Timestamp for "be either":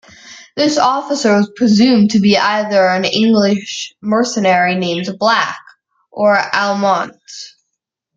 2.19-2.87